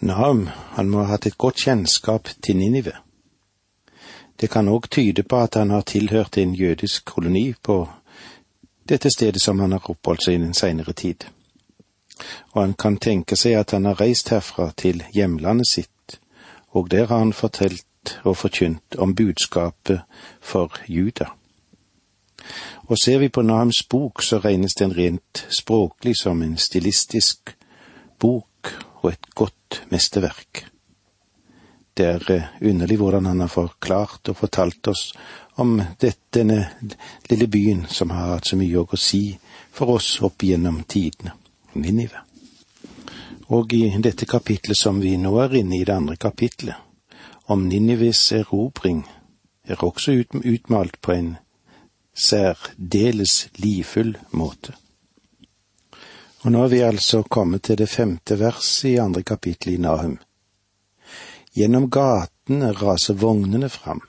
[0.00, 2.92] Nahum, han må ha hatt et godt kjennskap til Ninive.
[4.40, 7.88] Det kan òg tyde på at han har tilhørt en jødisk koloni på
[8.88, 11.26] dette stedet som han har oppholdt seg i den seinere tid.
[12.54, 16.20] Og han kan tenke seg at han har reist herfra til hjemlandet sitt,
[16.70, 17.84] og der har han fortalt
[18.22, 20.00] og forkynt om budskapet
[20.40, 21.32] for Juda.
[22.86, 27.56] Og ser vi på Nahums bok, så regnes den rent språklig som en stilistisk
[28.18, 29.57] bok og et godt
[29.92, 30.64] mesterverk.
[31.94, 35.12] Det er eh, underlig hvordan han har forklart og fortalt oss
[35.58, 36.58] om denne
[37.30, 39.22] lille byen som har hatt så mye å si
[39.74, 41.34] for oss opp gjennom tidene,
[41.74, 42.22] Ninive.
[43.54, 46.76] Og i dette kapitlet som vi nå er inne i, det andre kapitlet,
[47.48, 49.02] om Ninives erobring,
[49.64, 50.14] er også
[50.44, 51.30] utmalt på en
[52.14, 54.74] særdeles livfull måte.
[56.44, 60.18] Og nå er vi altså kommet til det femte verset i andre kapittel i Nahum.
[61.56, 64.04] Gjennom gatene raser vognene fram.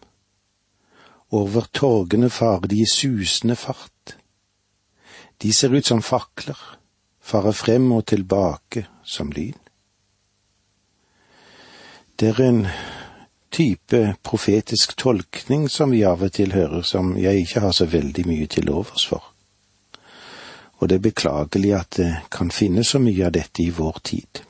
[1.33, 4.17] Over torgene farer de i susende fart.
[5.41, 6.59] De ser ut som fakler,
[7.21, 9.57] farer frem og tilbake som lyn.
[12.19, 12.65] Det er en
[13.49, 18.27] type profetisk tolkning som vi av og til hører som jeg ikke har så veldig
[18.27, 19.28] mye til overs for.
[20.79, 24.43] Og det er beklagelig at det kan finnes så mye av dette i vår tid.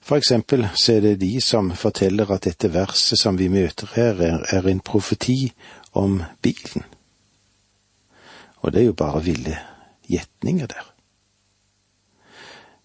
[0.00, 4.22] For eksempel så er det de som forteller at dette verset som vi møter her,
[4.48, 5.52] er, en profeti
[5.92, 6.84] om bilen.
[8.64, 9.58] Og det er jo bare ville
[10.08, 10.86] gjetninger der.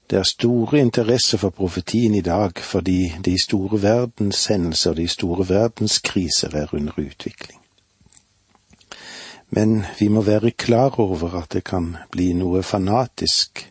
[0.09, 5.49] Det er store interesse for profetien i dag fordi de store verdenshendelser og de store
[5.49, 7.64] verdenskriser er under utvikling.
[9.55, 13.61] Men vi må være klar over at det kan bli noe fanatisk,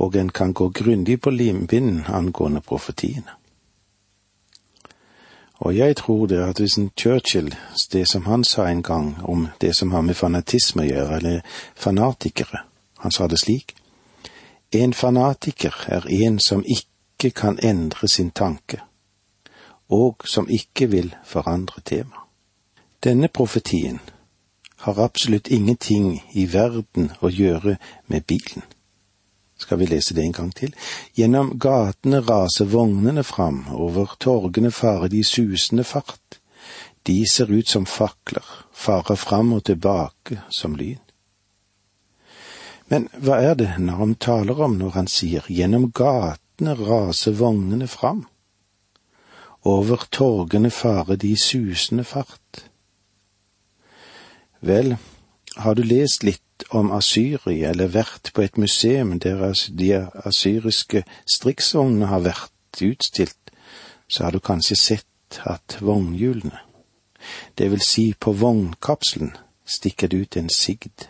[0.00, 3.36] og en kan gå grundig på limpinnen angående profetiene.
[5.58, 7.54] Og jeg tror det at hvis en Churchill,
[7.92, 11.40] det som han sa en gang om det som har med fanatisme å gjøre, eller
[11.74, 12.64] fanatikere,
[12.98, 13.76] han sa det slik,
[14.72, 18.80] en fanatiker er en som ikke kan endre sin tanke,
[19.88, 22.24] og som ikke vil forandre tema.
[23.04, 24.00] Denne profetien
[24.84, 27.76] har absolutt ingenting i verden å gjøre
[28.06, 28.64] med bilen.
[29.56, 30.74] Skal vi lese det en gang til?
[31.16, 36.40] Gjennom gatene raser vognene fram, over torgene farer de susende fart.
[37.08, 41.00] De ser ut som fakler, farer fram og tilbake som lyn.
[42.90, 48.26] Men hva er det Narm taler om når han sier gjennom gatene raser vognene fram?
[49.66, 52.66] Over torgene farer de susende fart.
[54.60, 54.96] Vel,
[55.56, 59.90] har du lest litt om Asyria eller vært på et museum der de
[60.24, 63.52] asyriske striksvognene har vært utstilt,
[64.08, 66.60] så har du kanskje sett at vognhjulene,
[67.58, 69.34] det vil si på vognkapselen,
[69.66, 71.08] stikker det ut en sigd.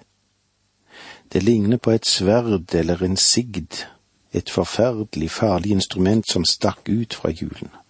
[1.33, 3.85] Det ligner på et sverd eller en sigd,
[4.33, 7.86] et forferdelig farlig instrument som stakk ut fra hjulene.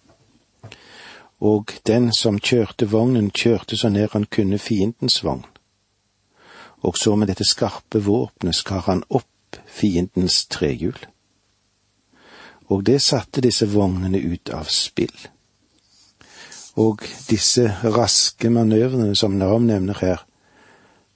[1.39, 5.45] Og den som kjørte vognen, kjørte så nær han kunne fiendens vogn.
[6.81, 10.97] Og så med dette skarpe våpenet skar han opp fiendens trehjul.
[12.67, 15.13] Og det satte disse vognene ut av spill.
[16.77, 20.25] Og disse raske manøvrene som Nav nevner her,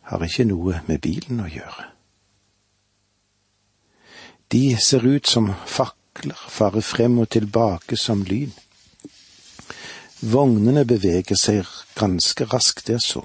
[0.02, 1.86] har ikke noe med bilen å gjøre.
[4.52, 8.52] De ser ut som fakler, farer frem og tilbake som lyn.
[10.22, 11.68] Vognene beveger seg
[11.98, 13.24] ganske raskt, det så.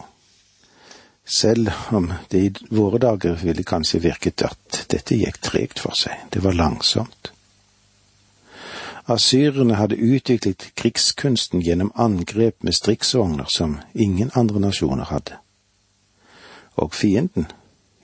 [1.27, 6.17] Selv om det i våre dager ville kanskje virket at dette gikk tregt for seg,
[6.33, 7.33] det var langsomt.
[9.07, 15.39] Asyrerne hadde utviklet krigskunsten gjennom angrep med striksvogner som ingen andre nasjoner hadde.
[16.77, 17.47] Og fienden,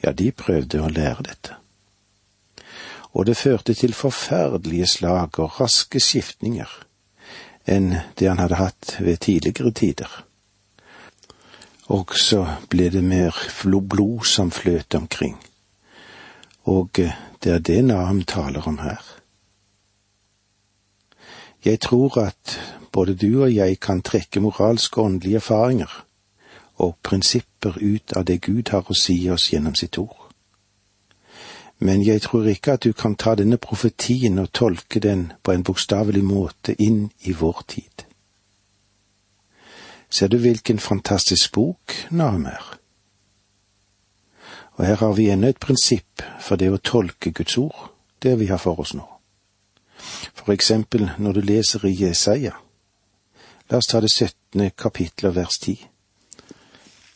[0.05, 1.59] ja, de prøvde å lære dette
[3.13, 6.71] og det førte til forferdelige slag og raske skiftninger
[7.67, 10.25] enn det han hadde hatt ved tidligere tider.
[11.93, 13.37] Og så ble det mer
[13.89, 15.37] blod som fløt omkring,
[16.65, 17.13] og eh,
[17.45, 19.03] det er det Nahum taler om her.
[21.65, 22.61] Jeg tror at
[22.93, 26.05] både du og jeg kan trekke moralske og åndelige erfaringer
[26.77, 30.22] og prinsipper ut av det Gud har å si oss gjennom sitt ord
[31.83, 35.65] men jeg tror ikke at du kan ta denne profetien og tolke den på en
[35.67, 38.05] bokstavelig måte inn i vår tid.
[40.11, 42.63] Ser du hvilken fantastisk bok Nahum er?
[44.79, 47.91] Og her har vi ennå et prinsipp for det å tolke Guds ord,
[48.23, 49.09] det vi har for oss nå.
[50.39, 52.55] For eksempel når du leser i Jesaja.
[53.71, 55.81] La oss ta det syttende kapittel og vers ti.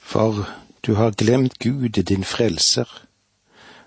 [0.03, 0.43] For
[0.83, 3.06] du har glemt Gud, din frelser,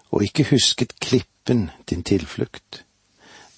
[0.09, 2.83] og ikke husket klippen, din tilflukt.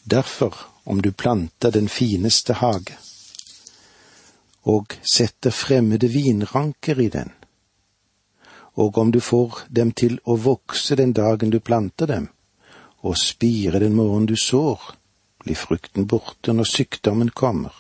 [0.03, 2.97] Derfor, om du planter den fineste hage,
[4.63, 7.31] og setter fremmede vinranker i den,
[8.73, 12.29] og om du får dem til å vokse den dagen du planter dem,
[13.01, 14.81] og spire den morgen du sår,
[15.43, 17.73] blir frukten borte når sykdommen kommer,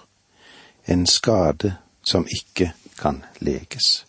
[0.85, 4.05] en skade som ikke kan leges.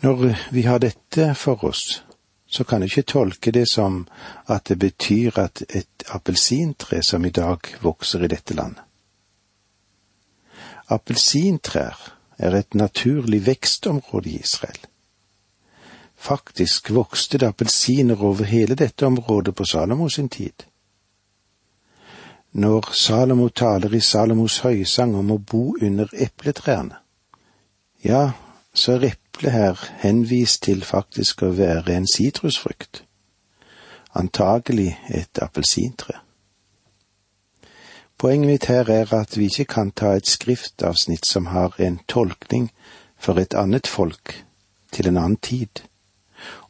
[0.00, 2.02] Når vi har dette for oss,
[2.50, 4.08] så kan du ikke tolke det som
[4.50, 8.82] at det betyr at et appelsintre som i dag vokser i dette landet.
[10.90, 11.94] Appelsintrær
[12.38, 14.80] er et naturlig vekstområde i Israel.
[16.16, 20.66] Faktisk vokste det appelsiner over hele dette området på Salomos sin tid.
[22.52, 26.98] Når Salomo taler i Salomos høysang om å bo under epletrærne,
[28.02, 28.32] ja,
[28.80, 33.02] så er eplet her henvist til faktisk å være en sitrusfrukt,
[34.16, 36.16] antagelig et appelsintre.
[38.16, 42.70] Poenget mitt her er at vi ikke kan ta et skriftavsnitt som har en tolkning
[43.20, 44.34] for et annet folk
[44.92, 45.84] til en annen tid,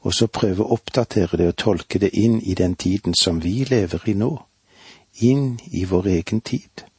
[0.03, 3.65] og så prøve å oppdatere det og tolke det inn i den tiden som vi
[3.71, 4.33] lever i nå,
[5.23, 6.90] inn i vår egen tid.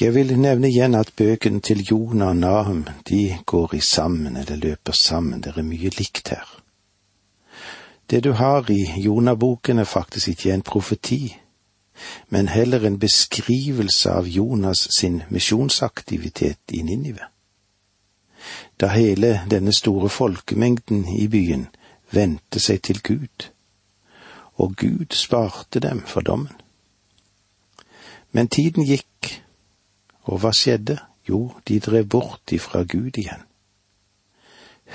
[0.00, 4.56] Jeg vil nevne igjen at bøkene til Jonah og Nahum, de går i sammen, eller
[4.56, 6.46] løper sammen, det er mye likt her.
[8.10, 11.36] Det du har i Jonah-boken er faktisk ikke en profeti,
[12.28, 17.28] men heller en beskrivelse av Jonas sin misjonsaktivitet i Ninive.
[18.80, 21.66] Da hele denne store folkemengden i byen
[22.10, 23.50] vendte seg til Gud,
[24.56, 26.56] og Gud sparte dem for dommen.
[28.32, 29.42] Men tiden gikk,
[30.24, 30.98] og hva skjedde?
[31.28, 33.46] Jo, de drev bort ifra Gud igjen.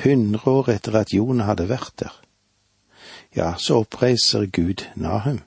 [0.04, 2.16] Hundre år etter at Jonah hadde vært der,
[3.36, 5.42] ja, så oppreiser Gud Nahum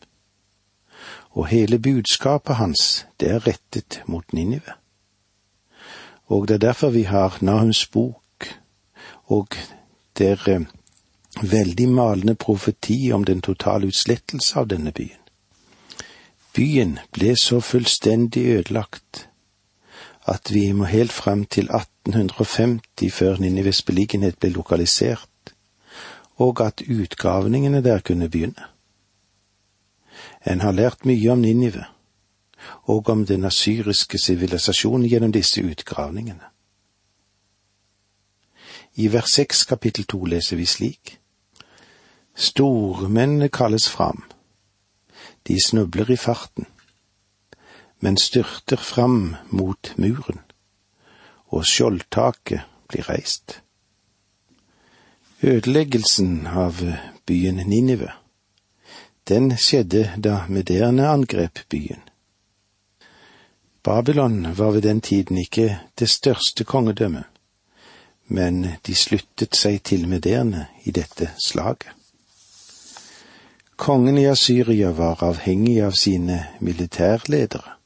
[1.39, 4.75] og hele budskapet hans, det er rettet mot Ninive.
[6.27, 8.49] Og det er derfor vi har Nahums bok,
[9.27, 9.55] og
[10.19, 10.67] det er eh,
[11.43, 15.23] veldig malende profeti om den totale utslettelse av denne byen.
[16.53, 19.28] Byen ble så fullstendig ødelagt
[20.29, 25.55] at vi må helt fram til 1850 før Ninives beliggenhet ble lokalisert,
[26.37, 28.69] og at utgravningene der kunne begynne.
[30.47, 31.85] En har lært mye om Ninive
[32.83, 36.45] og om den asyriske sivilisasjonen gjennom disse utgravningene.
[38.95, 41.19] I vers seks kapittel to leser vi slik.
[42.35, 44.25] Stormennene kalles fram.
[45.47, 46.67] De snubler i farten,
[48.01, 50.41] men styrter fram mot muren,
[51.49, 53.61] og skjoldtaket blir reist.
[55.43, 56.83] Ødeleggelsen av
[57.27, 58.13] byen Ninive
[59.29, 62.01] den skjedde da Mederne angrep byen.
[63.83, 67.25] Babylon var ved den tiden ikke det største kongedømmet,
[68.27, 71.93] men de sluttet seg til Mederne i dette slaget.
[73.77, 77.78] Kongen i Asyria var avhengig av sine militærledere,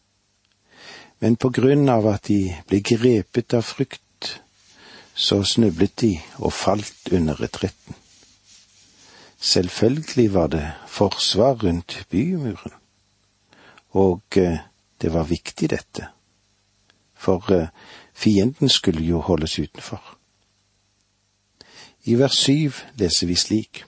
[1.23, 4.41] men på grunn av at de ble grepet av frykt,
[5.15, 7.95] så snublet de og falt under retretten.
[9.43, 12.75] Selvfølgelig var det forsvar rundt bymuren,
[13.95, 14.59] og eh,
[14.99, 16.09] det var viktig, dette,
[17.15, 17.71] for eh,
[18.15, 20.03] fienden skulle jo holdes utenfor.
[22.11, 23.85] I vers syv leser vi slik.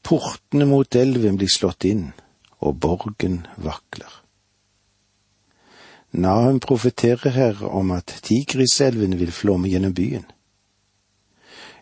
[0.00, 2.08] Portene mot elven blir slått inn,
[2.64, 4.21] og borgen vakler.
[6.12, 10.24] Nahum profeterer her om at Tigriselven vil flomme gjennom byen.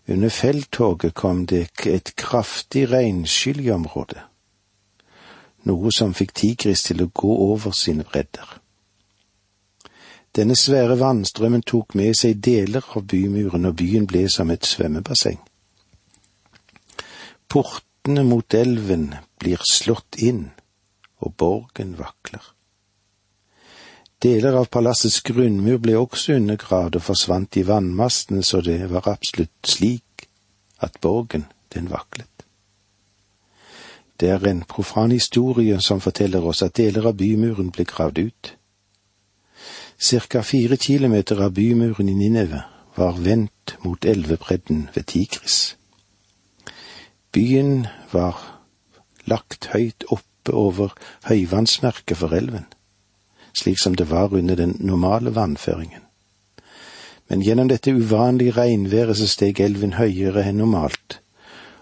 [0.09, 3.63] Under felttoget kom det et kraftig regnskyll
[5.69, 8.57] noe som fikk Tigris til å gå over sine bredder.
[10.37, 15.41] Denne svære vannstrømmen tok med seg deler av bymuren, og byen ble som et svømmebasseng.
[17.51, 19.11] Portene mot elven
[19.43, 20.53] blir slått inn,
[21.19, 22.45] og borgen vakler.
[24.21, 29.65] Deler av palassets grunnmur ble også undergravd og forsvant i vannmastene, så det var absolutt
[29.65, 30.27] slik
[30.85, 32.45] at borgen, den vaklet.
[34.21, 38.51] Det er en profan historie som forteller oss at deler av bymuren ble gravd ut.
[39.97, 42.61] Cirka fire kilometer av bymuren i Nineve
[42.97, 45.77] var vendt mot elvebredden ved Tigris.
[47.33, 48.37] Byen var
[49.25, 50.93] lagt høyt oppe over
[51.25, 52.67] høyvannsmerket for elven,
[53.53, 56.03] slik som det var under den normale vannføringen.
[57.29, 61.21] Men gjennom dette uvanlige regnværet så steg elven høyere enn normalt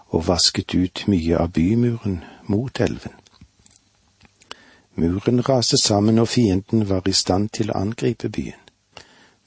[0.09, 3.13] og vasket ut mye av bymuren mot elven.
[4.99, 8.59] Muren raste sammen og fienden var i stand til å angripe byen.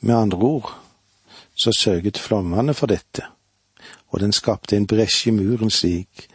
[0.00, 0.71] Med andre ord
[1.55, 3.26] så sørget flommene for dette,
[4.11, 6.26] og den skapte en bresje i muren slik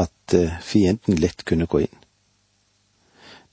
[0.00, 1.99] at eh, fienden lett kunne gå inn.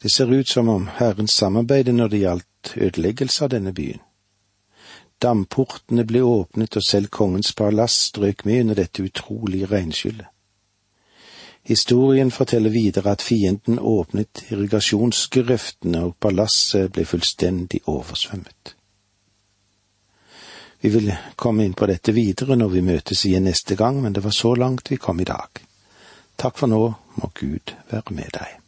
[0.01, 4.01] Det ser ut som om Herren samarbeidet når det gjaldt ødeleggelse av denne byen.
[5.21, 10.27] Damportene ble åpnet, og selv kongens palass strøk med under dette utrolige regnskyllet.
[11.67, 18.75] Historien forteller videre at fienden åpnet irrigasjonsgrøftene, og palasset ble fullstendig oversvømmet.
[20.81, 24.23] Vi vil komme inn på dette videre når vi møtes igjen neste gang, men det
[24.23, 25.59] var så langt vi kom i dag.
[26.37, 26.81] Takk for nå,
[27.17, 28.66] må Gud være med deg.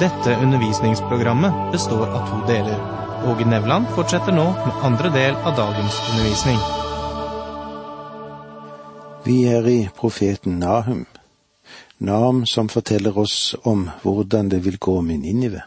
[0.00, 2.78] Dette undervisningsprogrammet består av to deler.
[3.26, 6.58] Åge Nevland fortsetter nå med andre del av dagens undervisning.
[9.24, 11.06] Vi er i profeten Nahum,
[11.98, 15.62] Nahum som forteller oss om hvordan det vil gå med Ninive,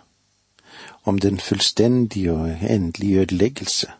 [1.04, 3.92] om den fullstendige og endelige ødeleggelse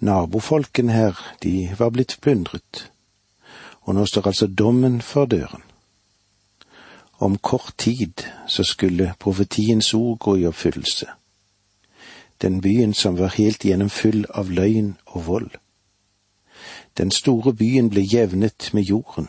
[0.00, 2.86] Nabofolkene her, de var blitt plyndret,
[3.84, 5.60] og nå står altså dommen for døren.
[7.20, 11.06] Om kort tid så skulle profetiens ord gå i oppfyllelse.
[12.42, 15.50] Den byen som var helt igjennom full av løgn og vold.
[16.96, 19.28] Den store byen ble jevnet med jorden.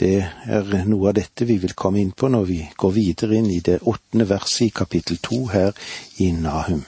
[0.00, 3.50] Det er noe av dette vi vil komme inn på når vi går videre inn
[3.52, 5.76] i det åttende verset i kapittel to her
[6.16, 6.86] i Nahum.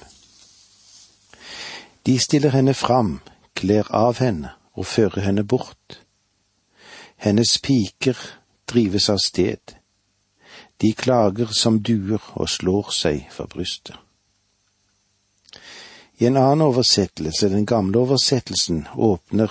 [2.06, 3.18] De stiller henne fram,
[3.54, 6.00] kler av henne og fører henne bort.
[7.20, 8.16] Hennes piker
[8.68, 9.76] drives av sted.
[10.76, 13.96] De klager som duer og slår seg for brystet.
[16.18, 19.50] I en annen oversettelse, den gamle oversettelsen, åpner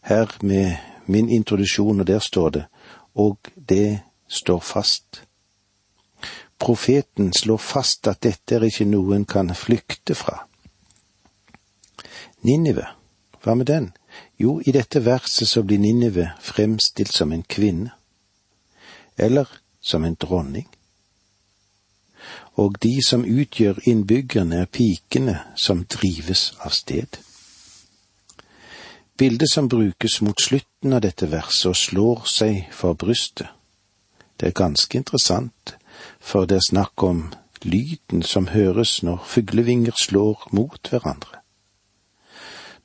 [0.00, 2.64] her med min introduksjon, og der står det,
[3.14, 5.22] og det står fast.
[6.58, 10.38] Profeten slår fast at dette er ikke noe en kan flykte fra.
[12.46, 12.86] Ninive,
[13.42, 13.90] hva med den?
[14.38, 17.92] Jo, i dette verset så blir Ninive fremstilt som en kvinne,
[19.16, 19.48] eller
[19.80, 20.68] som en dronning.
[22.54, 27.18] Og de som utgjør innbyggerne, er pikene som drives av sted.
[29.16, 33.48] Bildet som brukes mot slutten av dette verset og slår seg for brystet,
[34.36, 35.76] det er ganske interessant,
[36.20, 37.22] for det er snakk om
[37.64, 41.45] lyden som høres når fuglevinger slår mot hverandre.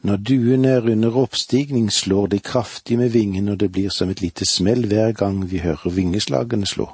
[0.01, 4.21] Når duene er under oppstigning, slår de kraftig med vingen, og det blir som et
[4.21, 6.87] lite smell hver gang vi hører vingeslagene slå.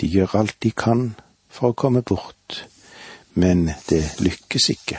[0.00, 1.14] De gjør alt de kan
[1.48, 2.64] for å komme bort,
[3.34, 4.98] men det lykkes ikke.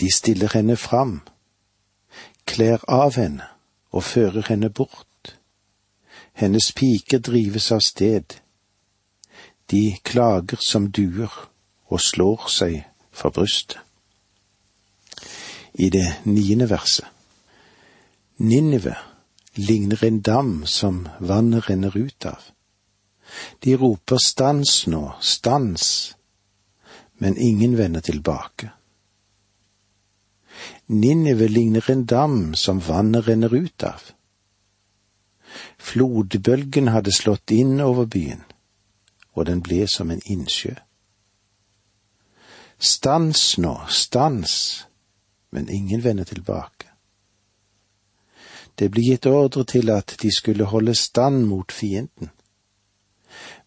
[0.00, 1.20] De stiller henne fram,
[2.48, 3.44] kler av henne
[3.92, 5.36] og fører henne bort.
[6.32, 8.40] Hennes piker drives av sted.
[9.70, 11.32] De klager som duer
[11.92, 12.84] og slår seg
[13.16, 13.78] for brystet.
[15.72, 17.06] I det niende verset.
[18.36, 18.96] Ninive
[19.54, 22.42] ligner en dam som vannet renner ut av.
[23.60, 26.14] De roper stans nå, stans,
[27.18, 28.70] men ingen vender tilbake.
[30.86, 34.02] Ninive ligner en dam som vannet renner ut av.
[35.78, 38.44] Flodbølgen hadde slått inn over byen,
[39.32, 40.76] og den ble som en innsjø.
[42.78, 44.86] Stans nå, stans,
[45.50, 46.86] men ingen vender tilbake.
[48.74, 52.30] Det ble gitt ordre til at de skulle holde stand mot fienden.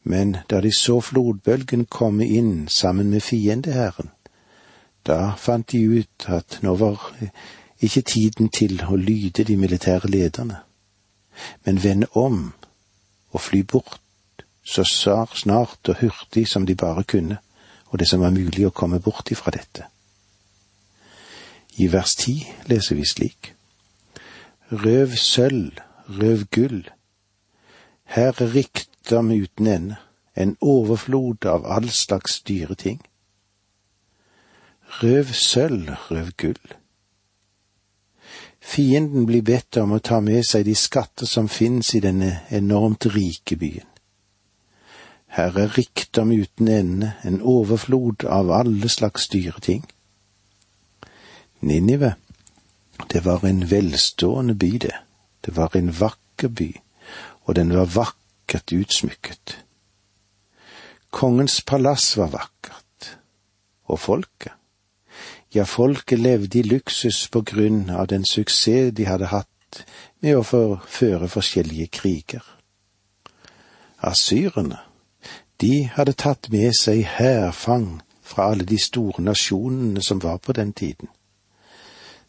[0.04, 4.12] Men da de så flodbølgen komme inn sammen med fiendeherren,
[5.06, 7.02] da fant de ut at nå var
[7.82, 10.62] ikke tiden til å lyde de militære lederne,
[11.66, 12.54] men vende om
[13.32, 14.02] og fly bort
[14.64, 17.40] så snart og hurtig som de bare kunne
[17.90, 19.88] og det som var mulig å komme bort ifra dette.
[21.80, 22.36] I vers ti
[22.70, 23.54] leser vi slik.
[24.70, 25.80] Røv sølv,
[26.20, 26.84] røv gull.
[28.10, 30.00] Her er rikdom uten ende,
[30.36, 33.00] en overflod av all slags dyre ting.
[35.02, 36.76] Røv sølv, røv gull.
[38.60, 43.08] Fienden blir bedt om å ta med seg de skatter som finnes i denne enormt
[43.10, 43.89] rike byen.
[45.30, 49.86] Her er rikdom uten ende, en overflod av alle slags dyre ting.
[51.62, 52.16] Ninive,
[53.14, 54.96] Det var en velstående by, det.
[55.46, 56.82] Det var en vakker by,
[57.44, 59.66] og den var vakkert utsmykket.
[61.12, 63.18] Kongens palass var vakkert,
[63.86, 64.52] og folket?
[65.56, 69.86] Ja, folket levde i luksus på grunn av den suksess de hadde hatt
[70.22, 72.44] med å føre forskjellige kriger.
[74.06, 74.78] Asyrerne,
[75.62, 80.74] de hadde tatt med seg hærfang fra alle de store nasjonene som var på den
[80.74, 81.10] tiden.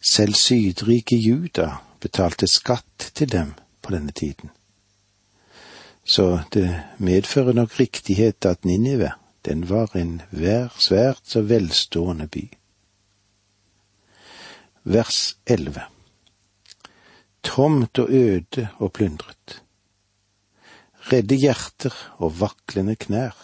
[0.00, 4.50] Selv sydrike Juda betalte skatt til dem på denne tiden.
[6.04, 9.12] Så det medfører nok riktighet at Ninive,
[9.44, 10.22] den var en
[10.78, 12.49] svært så velstående by.
[14.84, 15.82] Vers 11
[17.42, 19.62] Tomt og øde og plyndret.
[21.11, 23.37] Redde hjerter og vaklende knær.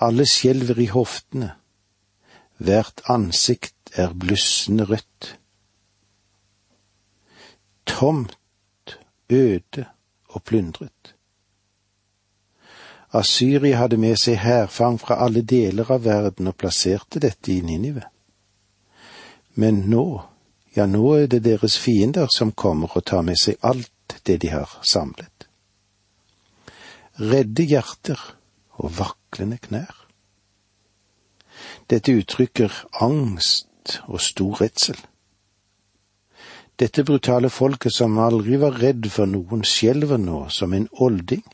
[0.00, 1.50] Alle skjelver i hoftene.
[2.56, 5.36] Hvert ansikt er blussende rødt.
[7.86, 8.38] Tomt,
[9.30, 9.84] øde
[10.28, 11.14] og plyndret.
[13.12, 18.02] Asyria hadde med seg hærfang fra alle deler av verden og plasserte dette i Ninive.
[19.54, 20.06] Men nå,
[20.76, 24.52] ja, nå er det deres fiender som kommer og tar med seg alt det de
[24.52, 25.35] har samlet.
[27.16, 28.20] Redde hjerter
[28.76, 29.94] og vaklende knær.
[31.88, 34.98] Dette uttrykker angst og stor redsel.
[36.76, 41.44] Dette brutale folket som aldri var redd for noen, skjelver nå som en olding.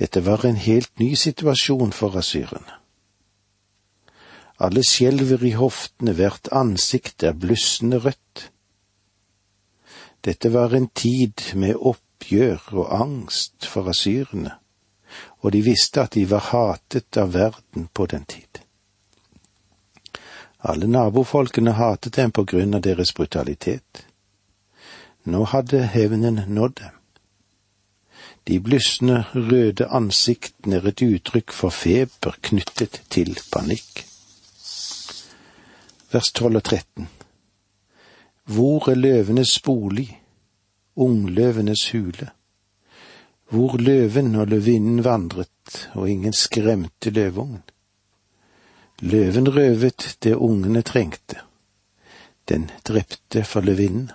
[0.00, 2.80] Dette var en helt ny situasjon for asyrerne.
[4.64, 8.48] Alle skjelver i hoftene, hvert ansikt er blussende rødt.
[10.24, 11.76] Dette var en tid med
[12.14, 14.54] oppgjør og angst for asyrene,
[15.42, 18.60] og de visste at de var hatet av verden på den tid.
[20.64, 24.06] Alle nabofolkene hatet dem på grunn av deres brutalitet.
[25.24, 26.94] Nå hadde hevnen nådd dem.
[28.44, 34.04] De blussende, røde ansiktene er et uttrykk for feber knyttet til panikk.
[36.12, 37.08] Vers 12 og 13
[38.44, 40.20] Hvor er løvenes bolig,
[40.96, 42.30] ungløvenes hule?
[43.50, 47.62] Hvor løven og løvinnen vandret, og ingen skremte løveungen?
[49.00, 51.36] Løven røvet det ungene trengte.
[52.48, 54.10] Den drepte for løvinnen.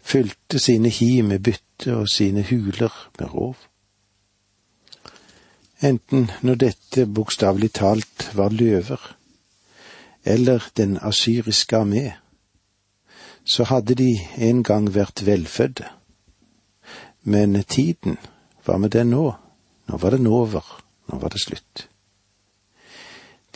[0.00, 3.56] Fylte sine hi med bytte og sine huler med rov.
[5.82, 9.16] Enten når dette bokstavelig talt var løver,
[10.24, 12.19] eller den asyriske armé,
[13.50, 15.88] så hadde de en gang vært velfødde.
[17.26, 18.18] Men tiden,
[18.64, 19.24] hva med den nå?
[19.90, 20.62] Nå var den over,
[21.10, 21.88] nå var det slutt.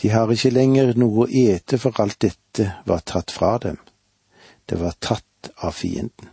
[0.03, 3.79] De har ikke lenger noe å ete, for alt dette var tatt fra dem.
[4.67, 6.33] Det var tatt av fienden.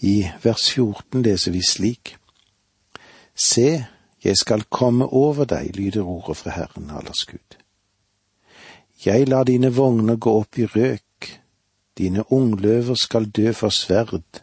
[0.00, 2.14] I vers 14 leser vi slik.
[3.36, 3.68] Se,
[4.24, 7.60] jeg skal komme over deg, lyder ordet fra Herren allers Gud.
[9.04, 11.04] Jeg lar dine vogner gå opp i røk,
[11.98, 14.42] dine ungløver skal dø for sverd,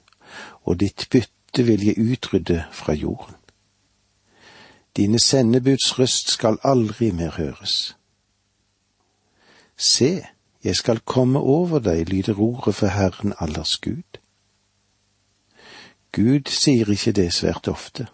[0.63, 3.35] og ditt bytte vil jeg utrydde fra jorden.
[4.97, 7.97] Dine sendebuds røst skal aldri mer høres.
[9.77, 10.25] Se,
[10.63, 14.19] jeg skal komme over deg, lyder ordet for Herren allers Gud.
[16.11, 18.07] Gud sier ikke det svært ofte.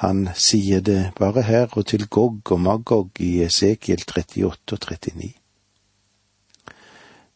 [0.00, 4.56] Han sier det bare her og til Gog og Magog i Esekiel 38 og
[4.88, 5.39] 39.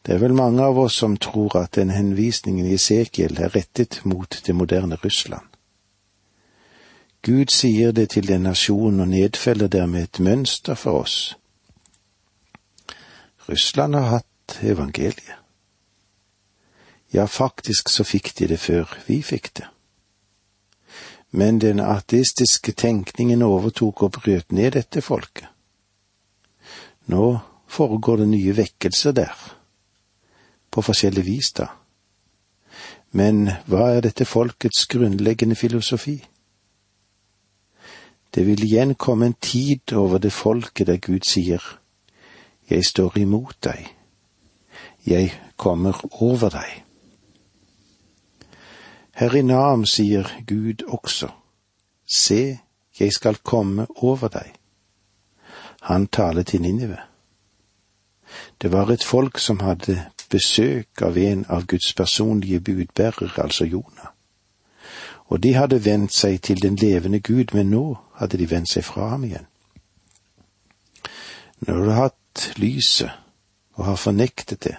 [0.05, 4.03] Det er vel mange av oss som tror at den henvisningen i Esekiel er rettet
[4.05, 5.47] mot det moderne Russland.
[7.25, 11.33] Gud sier det til den nasjonen og nedfeller dermed et mønster for oss.
[13.49, 15.41] Russland har hatt evangeliet.
[17.13, 19.65] Ja, faktisk så fikk de det før vi fikk det.
[21.31, 25.49] Men den ateistiske tenkningen overtok og brøt ned dette folket.
[27.09, 29.33] Nå foregår det nye vekkelser der,
[30.75, 31.69] på forskjellig vis da.
[33.15, 36.17] Men hva er dette folkets grunnleggende filosofi?
[38.35, 41.63] Det vil igjen komme en tid over det folket der Gud sier,
[42.69, 43.87] Jeg står imot deg,
[45.05, 46.81] jeg kommer over deg.
[49.13, 51.29] Her i Nam sier Gud også,
[52.07, 52.59] Se,
[52.99, 54.51] jeg skal komme over deg.
[55.81, 56.97] Han taler til Ninive.
[58.61, 64.15] Det var et folk som hadde besøk av en av Guds personlige budbærere, altså Jonah
[65.25, 68.85] og de hadde vendt seg til den levende Gud, men nå hadde de vendt seg
[68.85, 69.47] fra ham igjen.
[71.65, 73.11] Når du har hatt lyset,
[73.75, 74.75] og har fornektet det,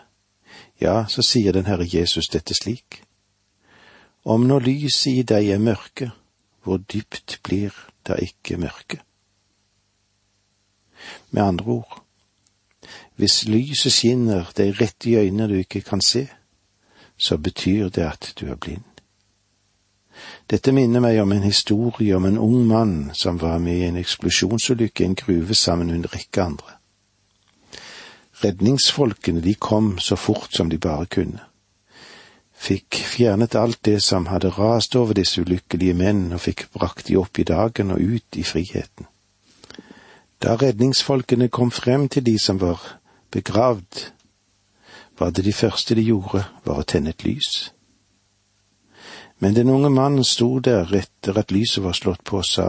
[0.80, 3.02] ja, så sier den Herre Jesus dette slik.
[4.24, 6.10] Om når lyset i deg er mørke,
[6.62, 7.74] hvor dypt blir
[8.06, 9.00] da ikke mørke?
[11.30, 12.02] Med andre ord,
[13.16, 16.26] hvis lyset skinner deg rett i øynene du ikke kan se,
[17.16, 18.84] så betyr det at du er blind.
[20.50, 23.98] Dette minner meg om en historie om en ung mann som var med i en
[24.00, 26.76] eksplosjonsulykke i en gruve sammen med en rekke andre.
[28.44, 31.40] Redningsfolkene de kom så fort som de bare kunne.
[32.56, 37.16] Fikk fjernet alt det som hadde rast over disse ulykkelige menn, og fikk brakt de
[37.20, 39.08] opp i dagen og ut i friheten.
[40.42, 42.95] Da redningsfolkene kom frem til de som var
[43.30, 44.12] begravd,
[45.18, 47.72] var det de første de gjorde, var å tenne et lys.
[49.38, 52.68] Men den unge mannen sto der etter at lyset var slått på og sa,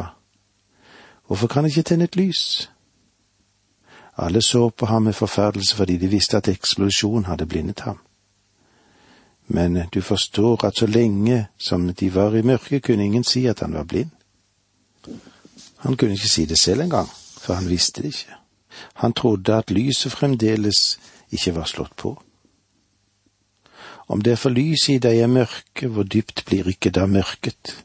[1.28, 2.70] Hvorfor kan jeg ikke tenne et lys?
[4.18, 8.00] Alle så på ham med forferdelse fordi de visste at eksplosjonen hadde blindet ham.
[9.48, 13.60] Men du forstår at så lenge som de var i mørket, kunne ingen si at
[13.60, 14.10] han var blind.
[15.78, 18.37] Han kunne ikke si det selv engang, for han visste det ikke.
[18.94, 21.00] Han trodde at lyset fremdeles
[21.32, 22.16] ikke var slått på.
[24.08, 27.84] Om det er for lys i deg er mørke, hvor dypt blir ikke da mørket?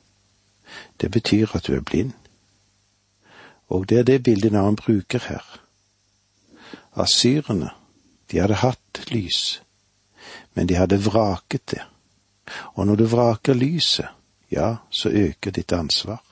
[1.01, 2.13] Det betyr at du er blind.
[3.69, 5.45] Og det er det bildet han bruker her.
[6.95, 7.71] Asyrene,
[8.31, 9.63] de hadde hatt lys,
[10.55, 11.83] men de hadde vraket det.
[12.77, 14.07] Og når du vraker lyset,
[14.51, 16.23] ja, så øker ditt ansvar.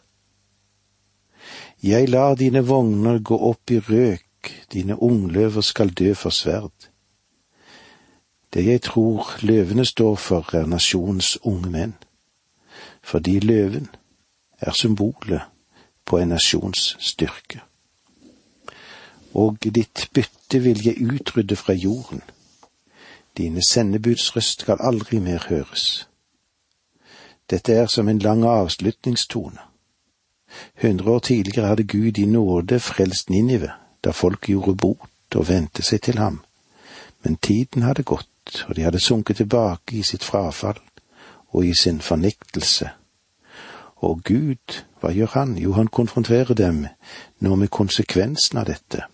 [1.83, 4.27] Jeg lar dine vogner gå opp i røk,
[4.73, 6.91] dine ungløver skal dø for sverd.
[8.55, 11.95] Det jeg tror løvene står for, er nasjonens unge menn,
[13.03, 13.89] fordi løven
[14.61, 15.41] er symbolet
[16.05, 17.61] på en nasjons styrke.
[19.35, 22.23] Og ditt bytte vil jeg utrydde fra jorden,
[23.37, 26.09] dine sendebuds røst skal aldri mer høres.
[27.51, 29.59] Dette er som en lang avslutningstone.
[30.83, 33.71] Hundre år tidligere hadde Gud i nåde frelst Ninive,
[34.05, 36.41] da folk gjorde bot og vendte seg til ham,
[37.23, 38.29] men tiden hadde gått
[38.69, 40.81] og de hadde sunket tilbake i sitt frafall
[41.51, 42.91] og i sin fornektelse.
[43.97, 45.57] Og Gud, hva gjør han?
[45.59, 46.87] Jo, han konfronterer dem
[47.41, 49.05] nå med konsekvensen av dette,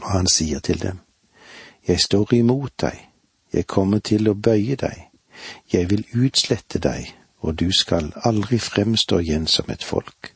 [0.00, 1.00] og han sier til dem,
[1.88, 3.08] Jeg står imot deg,
[3.52, 5.08] jeg kommer til å bøye deg,
[5.72, 10.34] jeg vil utslette deg, og du skal aldri fremstå igjen som et folk.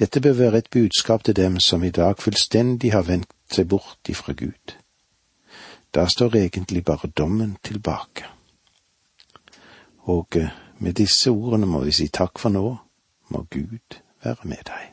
[0.00, 4.08] Dette bør være et budskap til dem som i dag fullstendig har vendt seg bort
[4.08, 4.76] ifra Gud.
[5.94, 8.24] Da står egentlig bare dommen tilbake.
[10.08, 10.40] Og
[10.78, 12.64] med disse ordene må vi si takk for nå,
[13.28, 14.90] må Gud være med deg.